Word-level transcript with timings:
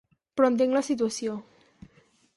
Però 0.39 0.49
entenc 0.53 0.73
la 0.79 0.83
situació. 0.89 1.37